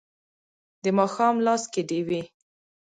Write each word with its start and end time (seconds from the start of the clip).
د 0.83 0.85
ماښام 0.97 1.35
لاس 1.45 1.63
کې 1.73 1.81
ډیوې 1.89 2.21